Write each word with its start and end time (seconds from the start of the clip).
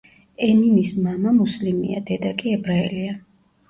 ემინის 0.47 0.95
მამა 1.03 1.35
მუსლიმია, 1.43 2.03
დედა 2.11 2.37
კი 2.43 2.59
ებრაელია. 2.59 3.19